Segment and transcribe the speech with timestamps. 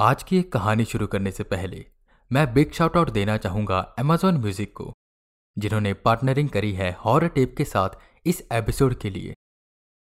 [0.00, 1.84] आज की एक कहानी शुरू करने से पहले,
[2.30, 4.92] मैं बिग शाउट आउट देना चाहूँगा अमेजॉन म्यूज़िक को,
[5.56, 7.88] जिन्होंने पार्टनरिंग करी है हॉर टेप के साथ
[8.26, 9.34] इस एपिसोड के लिए।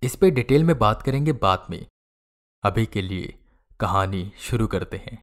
[0.03, 1.87] इस पे डिटेल में बात करेंगे बाद में।
[2.65, 3.35] अभी के लिए
[3.81, 5.19] कहानी शुरू करते हैं।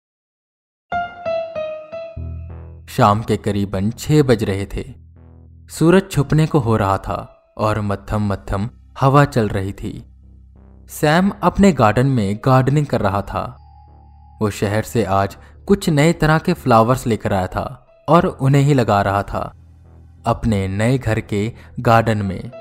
[2.87, 4.83] शाम के करीबन छह बज रहे थे।
[5.69, 7.17] सूरज छुपने को हो रहा था
[7.57, 8.69] और मत्थम मत्थम
[8.99, 10.03] हवा चल रही थी।
[10.89, 13.58] सैम अपने गार्डन में गार्डनिंग कर रहा था।
[14.41, 15.37] वो शहर से आज
[15.67, 19.53] कुछ नए तरह के फ्लावर्स लेकर आया था और उन्हें ही लगा रहा था
[20.25, 22.51] अपने नए घर के गार्डन में।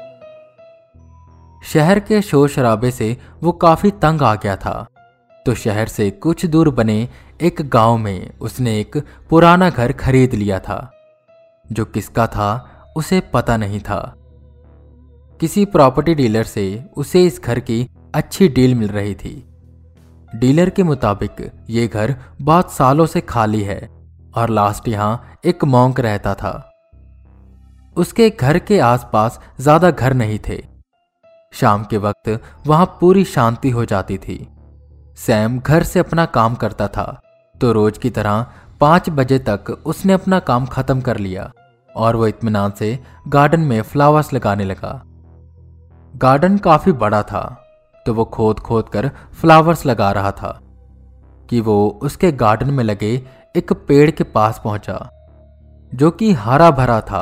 [1.65, 4.87] शहर के शोर शराबे से वो काफ़ी तंग आ गया था।
[5.47, 7.09] तो शहर से कुछ दूर बने
[7.43, 8.97] एक गाँव में उसने एक
[9.31, 10.93] पुराना घर खरीद लिया था,
[11.73, 14.15] जो किसका था उसे पता नहीं था।
[15.41, 19.48] किसी प्रॉपर्टी डीलर से उसे इस घर की अच्छी डील मिल रही थी।
[20.33, 23.81] डीलर के मुताबिक, ये घर बहुत सालों से खाली है
[24.35, 26.53] और लास्ट यहाँ एक मॉन्क रहता था।
[27.97, 30.63] उसके घर के आसपास ज़्यादा घर नहीं थे।
[31.53, 32.29] शाम के वक्त
[32.67, 34.47] वहाँ पूरी शांति हो जाती थी।
[35.19, 37.21] सैम घर से अपना काम करता था
[37.55, 38.47] तो रोज की तरह
[38.81, 41.51] पाँच बजे तक उसने अपना काम खत्म कर लिया
[41.91, 42.99] और वो इत्मीनान से
[43.29, 45.01] गार्डन में फ्लावर्स लगाने लगा।
[46.15, 47.43] गार्डन काफ़ी बड़ा था।
[48.09, 50.61] तो वो खोद खोद कर फ्लावर्स लगा रहा था
[51.51, 53.11] कि वो उसके गार्डन में लगे
[53.57, 55.11] एक पेड़ के पास पहुँचा,
[55.95, 57.21] जो कि हरा भरा था,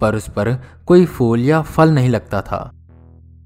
[0.00, 0.52] पर उस पर
[0.86, 2.70] कोई फूल या फल नहीं लगता था।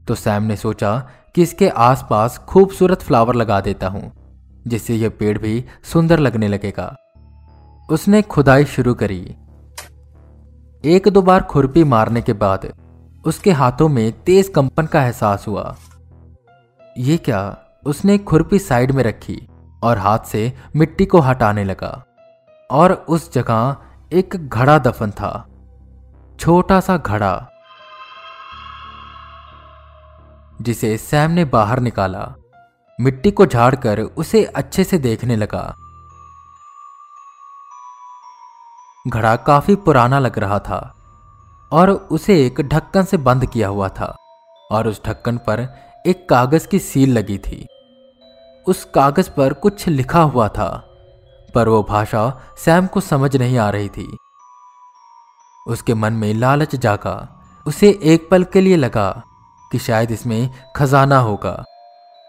[0.09, 0.97] तो सैम ने सोचा
[1.35, 4.13] कि इसके आसपास खूबसूरत फ्लावर लगा देता हूँ,
[4.67, 6.97] जिससे यह पेड़ भी सुंदर लगने लगेगा।
[7.91, 9.23] उसने खुदाई शुरू करी।
[10.85, 12.73] एक दो बार खुरपी मारने के बाद
[13.25, 15.77] उसके हाथों में तेज कंपन का एहसास हुआ।
[16.99, 17.59] ये क्या?
[17.87, 19.49] उसने खुरपी साइड में रखी
[19.83, 22.05] और हाथ से मिट्टी को हटाने लगा।
[22.71, 23.77] और उस जगह
[24.13, 25.47] एक घड़ा दफन था।
[26.41, 27.51] छोटा सा घड़ा,
[30.63, 32.35] जिसे सैम ने बाहर निकाला।
[33.01, 35.75] मिट्टी को झाड़कर उसे अच्छे से देखने लगा।
[39.09, 40.95] घड़ा काफ़ी पुराना लग रहा था
[41.73, 44.17] और उसे एक ढक्कन से बंद किया हुआ था।
[44.73, 47.67] और उस ढक्कन पर एक कागज़ की सील लगी थी।
[48.67, 50.69] उस कागज़ पर कुछ लिखा हुआ था,
[51.55, 54.17] पर वो भाषा सैम को समझ नहीं आ रही थी।
[55.67, 59.23] उसके मन में लालच जागा, उसे एक पल के लिए लगा
[59.73, 61.65] कि शायद इसमें खजाना होगा।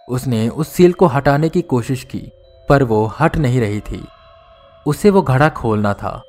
[0.08, 2.32] उसने उस सील को हटाने की कोशिश की,
[2.70, 4.06] पर वो हट नहीं रही थी।
[4.88, 6.22] उसे वो घड़ा खोलना था।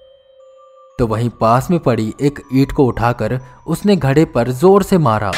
[0.98, 5.32] तो वहीं पास में पड़ी एक ईट को उठाकर उसने घड़े पर ज़ोर से मारा।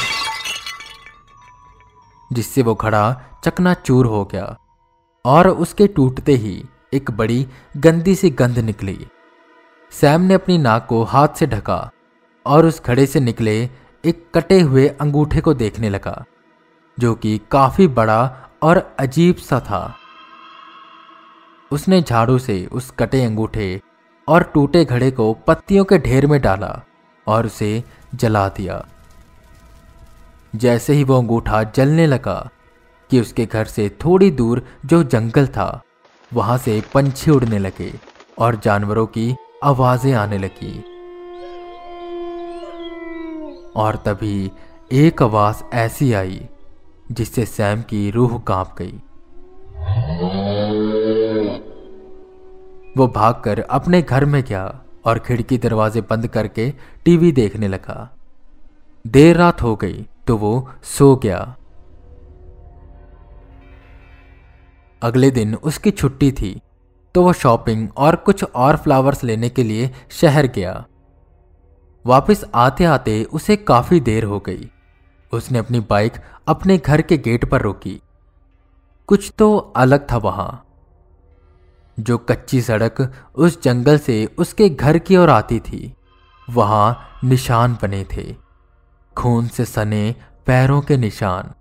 [2.35, 3.05] जिससे वो घड़ा
[3.45, 4.57] चकनाचूर हो गया
[5.25, 6.63] और उसके टूटते ही
[6.95, 7.47] एक बड़ी
[7.77, 8.99] गंदी सी गंध निकली।
[9.93, 11.91] सैम ने अपनी नाक को हाथ से ढका
[12.47, 13.59] और उस घड़े से निकले
[14.05, 16.25] एक कटे हुए अंगूठे को देखने लगा,
[16.99, 19.95] जो कि काफ़ी बड़ा और अजीब सा था।
[21.71, 23.81] उसने झाड़ू से उस कटे अंगूठे
[24.29, 26.81] और टूटे घड़े को पत्तियों के ढेर में डाला
[27.27, 27.83] और उसे
[28.15, 28.85] जला दिया।
[30.55, 32.51] जैसे ही वो अंगूठा जलने लगा
[33.11, 35.83] कि उसके घर से थोड़ी दूर जो जंगल था,
[36.33, 37.93] वहाँ से पंछी उड़ने लगे
[38.39, 40.79] और जानवरों की आवाज़ें आने लगी।
[43.77, 44.51] और तभी
[44.93, 46.49] एक आवाज़ ऐसी आई,
[47.13, 49.01] जिससे सैम की रूह काँप गई।
[52.97, 56.73] वो भागकर अपने घर में गया और खिड़की दरवाजे बंद करके
[57.05, 58.17] टीवी देखने लगा।
[59.07, 61.57] देर रात हो गई तो वो सो गया।
[65.03, 66.61] अगले दिन उसकी छुट्टी थी
[67.15, 70.85] तो वो शॉपिंग और कुछ और फ्लावर्स लेने के लिए शहर गया।
[72.07, 74.71] वापस आते आते उसे काफ़ी देर हो गई।
[75.33, 76.13] उसने अपनी बाइक
[76.49, 78.01] अपने घर के गेट पर रोकी।
[79.07, 80.65] कुछ तो अलग था वहाँ।
[82.01, 85.95] जो कच्ची सड़क उस जंगल से उसके घर की ओर आती थी,
[86.51, 88.44] वहाँ निशान बने थे।
[89.17, 90.15] खून से सने
[90.47, 91.53] पैरों के निशान।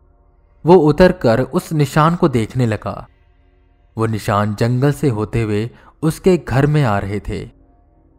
[0.66, 3.08] वो उतर कर उस निशान को देखने लगा।
[3.98, 5.70] वो निशान जंगल से होते हुए
[6.04, 7.50] उसके घर में आ रहे थे।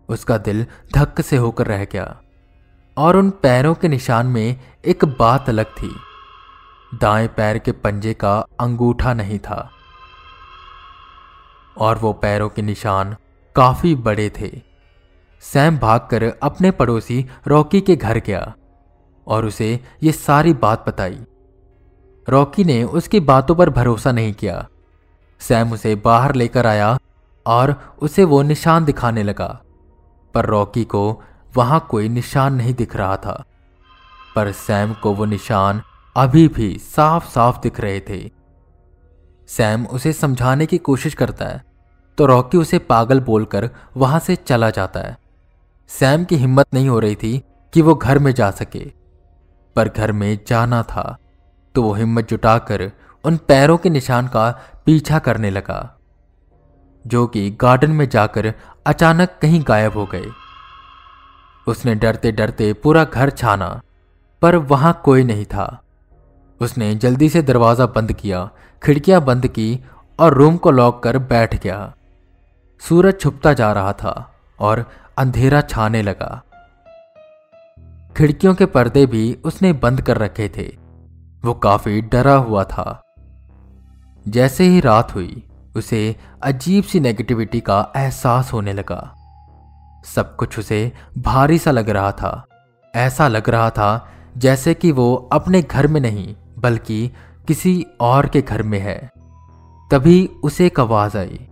[0.08, 2.20] उसका दिल धक्क से होकर रह गया
[2.96, 5.94] और उन पैरों के निशान में एक बात अलग थी।
[6.94, 9.70] दाएँ पैर के पंजे का अंगूठा नहीं था
[11.78, 13.16] और वो पैरों के निशान
[13.56, 14.50] काफ़ी बड़े थे।
[15.42, 18.54] सैम भागकर अपने पड़ोसी रॉकी के घर गया।
[19.26, 21.18] और उसे ये सारी बात बताई।
[22.28, 24.66] रॉकी ने उसकी बातों पर भरोसा नहीं किया।
[25.40, 26.98] सैम उसे बाहर लेकर आया
[27.46, 29.60] और उसे वो निशान दिखाने लगा।
[30.34, 31.22] पर रॉकी को
[31.56, 33.44] वहाँ कोई निशान नहीं दिख रहा था।
[34.36, 35.82] पर सैम को वो निशान
[36.16, 38.30] अभी भी साफ़ साफ़ दिख रहे थे।
[39.48, 41.64] सैम उसे समझाने की कोशिश करता है
[42.18, 45.16] तो रॉकी उसे पागल बोलकर वहाँ से चला जाता है।
[45.88, 47.42] सैम की हिम्मत नहीं हो रही थी
[47.72, 49.03] कि वो घर में जा सके।
[49.76, 51.16] पर घर में जाना था
[51.74, 52.90] तो वो हिम्मत जुटाकर
[53.24, 54.50] उन पैरों के निशान का
[54.86, 55.96] पीछा करने लगा,
[57.04, 58.52] जो कि गार्डन में जाकर
[58.86, 60.26] अचानक कहीं गायब हो गए।
[61.66, 63.80] उसने डरते डरते पूरा घर छाना,
[64.42, 65.66] पर वहाँ कोई नहीं था।
[66.60, 68.48] उसने जल्दी से दरवाज़ा बंद किया,
[68.82, 69.80] खिड़कियाँ बंद की
[70.18, 71.94] और रूम को लॉक कर बैठ गया।
[72.82, 74.12] सूरज छुपता जा रहा था
[74.58, 74.84] और
[75.18, 76.42] अंधेरा छाने लगा।
[78.16, 80.76] खिड़कियों के पर्दे भी उसने बंद कर रखे थे।
[81.44, 83.14] वो काफ़ी डरा हुआ था।
[84.28, 89.14] जैसे ही रात हुई, उसे अजीब सी नेगेटिविटी का एहसास होने लगा।
[90.05, 92.46] सब कुछ उसे भारी सा लग रहा था।
[92.94, 97.10] ऐसा लग रहा था जैसे कि वो अपने घर में नहीं, बल्कि
[97.49, 99.10] किसी और के घर में है।
[99.90, 101.49] तभी उसे एक आवाज़ आई।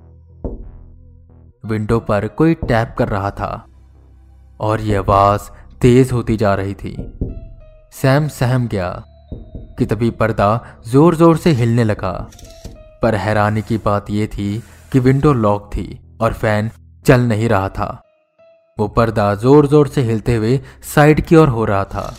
[1.66, 3.66] विंडो पर कोई टैप कर रहा था।
[4.60, 5.40] और यह आवाज़
[5.82, 6.94] तेज होती जा रही थी।
[7.92, 8.90] सैम सहम गया
[9.78, 10.48] कि तभी पर्दा
[10.88, 12.12] ज़ोर ज़ोर से हिलने लगा।
[13.02, 14.62] पर हैरानी की बात यह थी
[14.92, 15.86] कि विंडो लॉक थी
[16.20, 16.70] और फ़ैन
[17.06, 17.88] चल नहीं रहा था।
[18.78, 22.14] वो पर्दा ज़ोर ज़ोर से हिलते हुए साइड की ओर हो रहा था।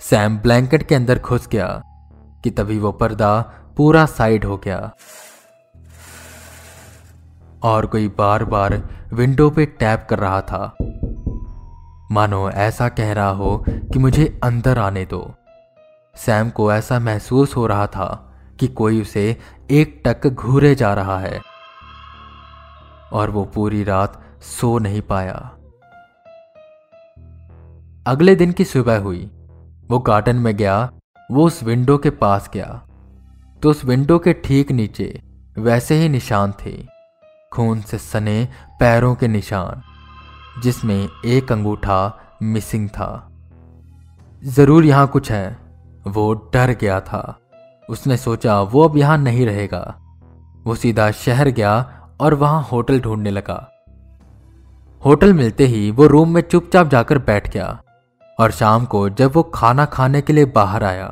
[0.00, 1.70] सैम ब्लैंकेट के अंदर घुस गया
[2.44, 3.40] कि तभी वो पर्दा
[3.76, 4.78] पूरा साइड हो गया।
[7.64, 8.82] और कोई बार बार
[9.12, 10.76] विंडो पे टैप कर रहा था।
[12.10, 15.34] मानो ऐसा कह रहा हो कि मुझे अंदर आने दो।
[16.16, 19.36] सैम को ऐसा महसूस हो रहा था कि कोई उसे
[19.70, 21.40] एक टक घूरे जा रहा है।
[23.12, 25.52] और वो पूरी रात सो नहीं पाया।
[28.06, 29.30] अगले दिन की सुबह हुई।
[29.88, 30.92] वो गार्डन में गया,
[31.30, 32.82] वो उस विंडो के पास गया।
[33.62, 35.22] तो उस विंडो के ठीक नीचे
[35.58, 36.86] वैसे ही निशान थे।
[37.52, 38.48] खून से सने
[38.80, 39.82] पैरों के निशान।
[40.62, 42.00] जिसमें एक अंगूठा
[42.44, 43.08] मिसिंग था।
[44.42, 45.56] ज़रूर यहाँ कुछ है।
[46.06, 47.38] वो डर गया था।
[47.88, 49.82] उसने सोचा, वो अब यहाँ नहीं रहेगा।
[50.66, 51.74] वो सीधा शहर गया
[52.20, 53.64] और वहाँ होटल ढूँढने लगा।
[55.02, 57.66] होटल मिलते ही वो रूम में चुपचाप जाकर बैठ गया
[58.38, 61.06] और शाम को जब वो खाना खाने के लिए बाहर आया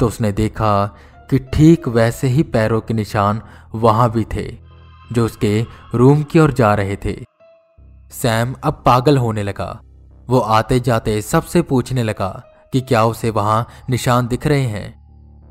[0.00, 0.86] तो उसने देखा
[1.30, 3.40] कि ठीक वैसे ही पैरों के निशान
[3.74, 4.46] वहाँ भी थे,
[5.10, 5.60] जो उसके
[5.94, 7.14] रूम की ओर जा रहे थे।
[8.22, 9.80] सैम अब पागल होने लगा।
[10.28, 15.04] वो आते जाते सबसे पूछने लगा कि क्या उसे वहाँ निशान दिख रहे हैं,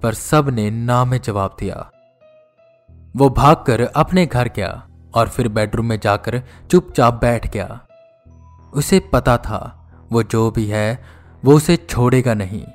[0.03, 1.91] पर सबने ना में जवाब दिया।
[3.15, 7.79] वो भागकर अपने घर गया और फिर बेडरूम में जाकर चुपचाप बैठ गया।
[8.73, 11.03] उसे पता था वो जो भी है,
[11.45, 12.65] वो उसे छोड़ेगा नहीं।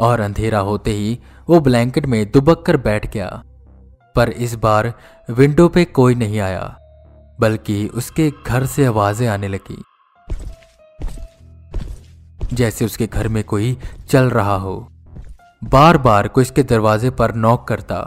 [0.00, 3.42] और अंधेरा होते ही वो ब्लैंकेट में दुबक कर बैठ गया।
[4.14, 4.94] पर इस बार
[5.30, 6.78] विंडो पे कोई नहीं आया।
[7.40, 9.82] बल्कि उसके घर से आवाज़ें आने लगी।
[12.52, 13.76] जैसे उसके घर में कोई
[14.08, 14.76] चल रहा हो।
[15.64, 17.98] बार बार कोई इसके दरवाजे पर नॉक करता।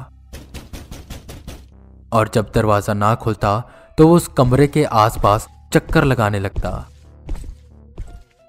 [2.14, 3.60] और जब दरवाज़ा ना खुलता
[3.98, 6.72] तो वो उस कमरे के आसपास चक्कर लगाने लगता।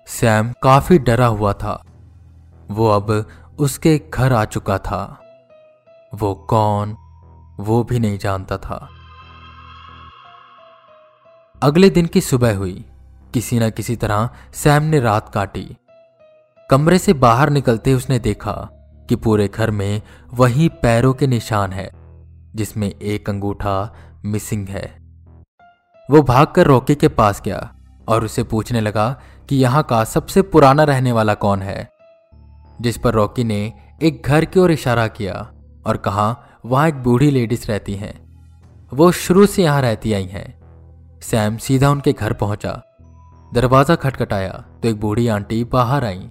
[0.06, 1.82] सैम काफ़ी डरा हुआ था।
[2.70, 3.10] वो अब
[3.58, 5.02] उसके घर आ चुका था।
[6.14, 6.96] वो कौन?
[7.60, 8.88] वो भी नहीं जानता था।
[11.62, 12.84] अगले दिन की सुबह हुई।
[13.34, 15.76] किसी न किसी तरह सैम ने रात काटी।
[16.70, 18.52] कमरे से बाहर निकलते उसने देखा
[19.08, 20.02] कि पूरे घर में
[20.34, 21.90] वही पैरों के निशान है,
[22.54, 24.84] जिसमें एक अंगूठा मिसिंग है।
[26.10, 27.76] वो भागकर रॉकी के पास गया
[28.08, 31.88] और उसे पूछने लगा कि यहाँ का सबसे पुराना रहने वाला कौन है,
[32.80, 35.34] जिस पर रॉकी ने एक घर की ओर इशारा किया
[35.86, 36.36] और कहा,
[36.66, 38.14] वहाँ एक बूढ़ी लेडीज़ रहती हैं।
[38.92, 40.59] वो शुरू से यहाँ रहती आई हैं।
[41.20, 42.72] सैम सीधा उनके घर पहुँचा।
[43.52, 46.28] दरवाज़ा खटखटाया तो एक बूढ़ी आंटी बाहर आई।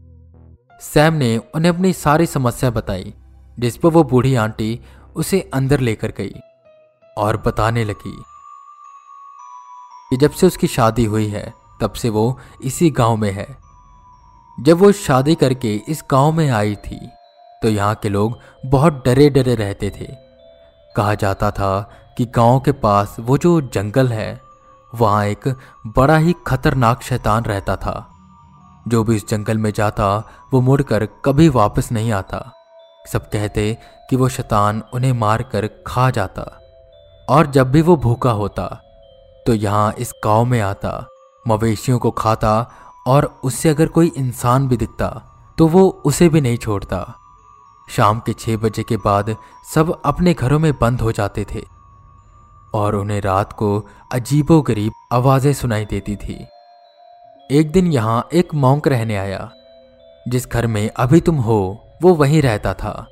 [0.81, 3.13] सैम ने उन्हें अपनी सारी समस्या बताई,
[3.57, 4.79] जिस पर वो बूढ़ी आंटी
[5.15, 6.33] उसे अंदर लेकर गई
[7.17, 8.17] और बताने लगी
[10.11, 13.47] कि जब से उसकी शादी हुई है, तब से वो इसी गाँव में है।
[14.57, 16.99] जब वो शादी करके इस गाँव में आई थी
[17.61, 20.07] तो यहाँ के लोग बहुत डरे डरे रहते थे।
[20.95, 21.79] कहा जाता था
[22.17, 24.48] कि गाँव के पास वो जो जंगल है
[24.93, 25.47] वहाँ एक
[25.87, 28.09] बड़ा ही खतरनाक शैतान रहता था।
[28.87, 30.17] जो भी इस जंगल में जाता,
[30.53, 32.51] वो मुड़कर कभी वापस नहीं आता।
[33.05, 33.77] सब कहते
[34.09, 36.43] कि वो शैतान उन्हें मारकर खा जाता
[37.27, 38.65] और जब भी वो भूखा होता
[39.45, 41.07] तो यहाँ इस गाँव में आता,
[41.45, 42.71] मवेशियों को खाता
[43.07, 45.09] और उससे अगर कोई इंसान भी दिखता
[45.57, 47.05] तो वो उसे भी नहीं छोड़ता।
[47.87, 49.35] शाम के छह बजे के बाद
[49.73, 51.65] सब अपने घरों में बंद हो जाते थे।
[52.73, 53.69] और उन्हें रात को
[54.13, 56.45] अजीबो गरीब आवाज़ें सुनाई देती थी।
[57.49, 59.49] एक दिन यहाँ एक मॉन्क रहने आया,
[60.25, 63.07] जिस घर में अभी तुम हो, वो वहीं रहता था।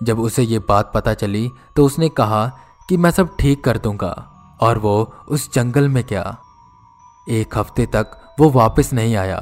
[0.00, 2.46] जब उसे ये बात पता चली तो उसने कहा
[2.88, 4.14] कि मैं सब ठीक कर दूँगा,
[4.60, 6.36] और वो उस जंगल में क्या
[7.26, 9.38] एक हफ़्ते तक वो वापस नहीं आया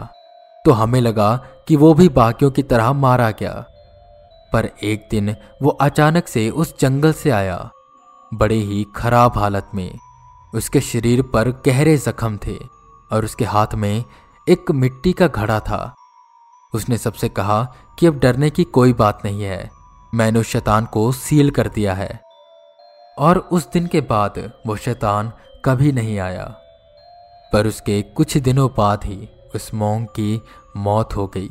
[0.64, 1.34] तो हमें लगा
[1.68, 3.52] कि वो भी बाकियों की तरह मारा गया।
[4.52, 7.58] पर एक दिन वो अचानक से उस जंगल से आया।
[8.34, 9.98] बड़े ही खराब हालत में
[10.54, 12.56] उसके शरीर पर गहरे जख्म थे
[13.12, 14.04] और उसके हाथ में
[14.48, 15.94] एक मिट्टी का घड़ा था।
[16.74, 19.70] उसने सबसे कहा कि अब डरने की कोई बात नहीं है,
[20.14, 22.20] मैंने उस शैतान को सील कर दिया है।
[23.18, 25.32] और उस दिन के बाद वो शैतान
[25.64, 26.44] कभी नहीं आया।
[27.52, 30.42] पर उसके कुछ दिनों बाद ही उस मोंग की
[30.76, 31.50] मौत हो गई।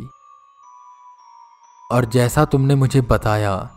[1.91, 3.75] और जैसा तुमने मुझे बताया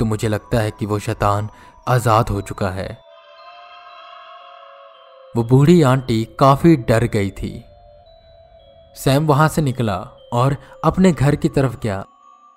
[0.00, 1.48] तो मुझे लगता है कि वो शैतान
[1.86, 2.88] आज़ाद हो चुका है।
[5.34, 7.52] वो बूढ़ी आंटी काफ़ी डर गई थी।
[8.96, 9.96] सैम वहाँ से निकला
[10.32, 12.04] और अपने घर की तरफ़ गया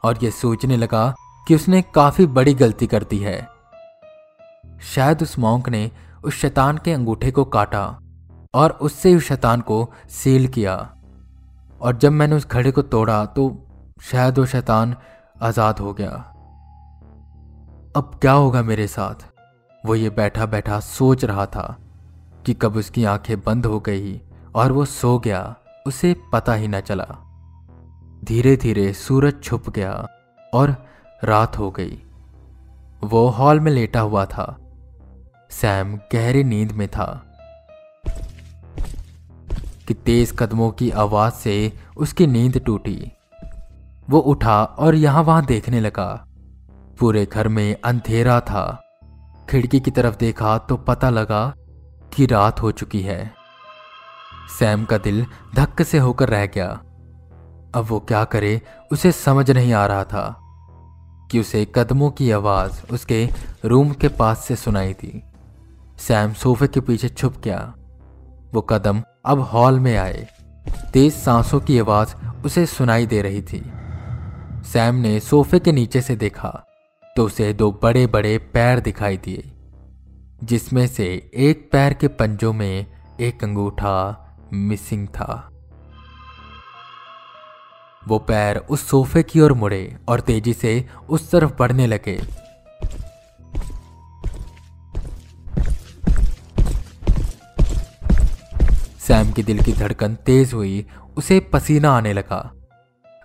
[0.03, 1.13] और यह सोचने लगा
[1.47, 3.37] कि उसने काफ़ी बड़ी गलती कर दी है।
[4.85, 5.89] शायद उस मॉन्क ने
[6.23, 7.85] उस शैतान के अंगूठे को काटा
[8.53, 10.75] और उससे उस शैतान को सील किया।
[11.81, 13.49] और जब मैंने उस घड़े को तोड़ा तो
[14.03, 14.95] शायद वो शैतान
[15.41, 16.32] आज़ाद हो गया।
[17.95, 19.15] अब क्या होगा मेरे साथ?
[19.85, 21.77] वो ये बैठा बैठा सोच रहा था
[22.45, 24.21] कि कब उसकी आँखें बंद हो गई
[24.55, 25.55] और वो सो गया,
[25.87, 27.07] उसे पता ही न चला।
[28.23, 30.07] धीरे धीरे सूरज छुप गया
[30.53, 30.85] और
[31.23, 32.01] रात हो गई।
[33.03, 34.57] वो हॉल में लेटा हुआ था।
[35.49, 37.23] सैम गहरी नींद में था।
[39.87, 43.11] कि तेज कदमों की आवाज़ से उसकी नींद टूटी।
[44.09, 46.27] वो उठा और यहाँ वहाँ देखने लगा।
[46.99, 48.79] पूरे घर में अंधेरा था।
[49.49, 51.53] खिड़की की तरफ़ देखा तो पता लगा
[52.13, 53.33] कि रात हो चुकी है।
[54.59, 56.67] सैम का दिल धक्क से होकर रह गया।
[57.75, 60.39] अब वो क्या करे, उसे समझ नहीं आ रहा था
[61.31, 63.29] कि उसे कदमों की आवाज़ उसके
[63.65, 65.23] रूम के पास से सुनाई थी
[65.97, 67.73] सैम सोफे के पीछे छुप गया।
[68.53, 70.27] वो कदम अब हॉल में आए।
[70.93, 73.71] तेज सांसों की आवाज़ उसे सुनाई दे रही थी।
[74.65, 76.63] सैम ने सोफे के नीचे से देखा
[77.15, 79.51] तो उसे दो बड़े बड़े पैर दिखाई दिए,
[80.43, 82.85] जिसमें से एक पैर के पंजों में
[83.21, 83.95] एक अंगूठा
[84.53, 85.49] मिसिंग था।
[88.07, 92.17] वो पैर उस सोफे की ओर मुड़े और तेज़ी से उस तरफ़ बढ़ने लगे।
[98.99, 100.85] सैम की दिल की धड़कन तेज हुई,
[101.17, 102.53] उसे पसीना आने लगा।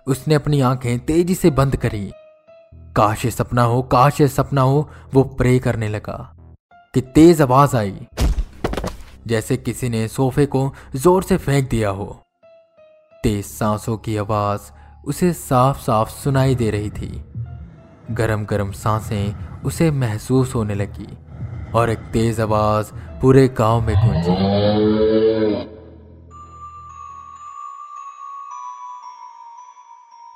[0.07, 2.11] उसने अपनी आँखें तेज़ी से बंद करी।
[2.99, 6.35] काश ये सपना हो, काश ये सपना हो, वो प्रे करने लगा।
[6.93, 8.07] कि तेज आवाज़ आई,
[9.27, 12.05] जैसे किसी ने सोफे को ज़ोर से फेंक दिया हो।
[13.23, 14.61] तेज सांसों की आवाज़
[15.05, 17.23] उसे साफ़ साफ़ सुनाई दे रही थी।
[18.11, 21.07] गरम गरम साँसें उसे महसूस होने लगी,
[21.75, 22.91] और एक तेज आवाज़
[23.21, 24.35] पूरे गाँव में गूंजी।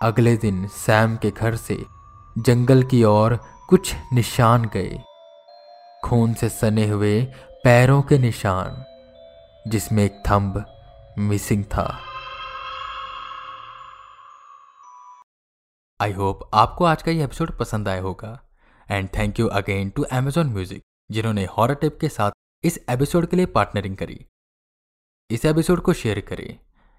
[0.02, 1.86] अगले दिन सैम के घर से
[2.38, 3.36] जंगल की ओर
[3.70, 5.00] कुछ निशान गए।
[6.04, 7.22] खून से सने हुए
[7.64, 8.84] पैरों के निशान,
[9.68, 10.66] जिसमें एक थंब
[11.20, 12.00] मिसिंग था।
[16.02, 18.40] आई होप आपको आज का ये एपिसोड पसंद आया होगा।
[18.92, 22.32] And thank you again to Amazon music जिन्होंने हॉरर टिप के साथ
[22.64, 24.26] इस एपिसोड के लिए पार्टनरिंग करी।
[25.30, 26.58] इस एपिसोड को शेयर करें।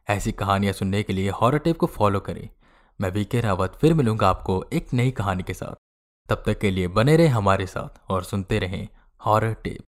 [0.09, 2.49] ऐसी कहानियाँ सुनने के लिए हॉरर टिप को फॉलो करें।
[3.01, 5.75] मैं वीके रावत फिर मिलूँगा आपको एक नई कहानी के साथ।
[6.29, 8.89] तब तक के लिए बने रहे हमारे साथ और सुनते रहें
[9.21, 9.83] हॉरर टेप